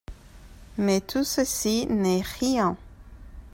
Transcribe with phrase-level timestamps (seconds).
[0.79, 2.75] Mais tout ceci n'est rien.